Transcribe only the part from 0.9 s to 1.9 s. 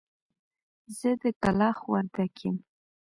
زه د کلاخ